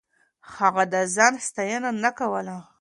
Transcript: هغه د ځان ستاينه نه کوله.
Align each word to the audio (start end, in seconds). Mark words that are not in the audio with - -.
هغه 0.55 0.83
د 0.93 0.95
ځان 1.15 1.33
ستاينه 1.47 1.89
نه 2.03 2.11
کوله. 2.19 2.57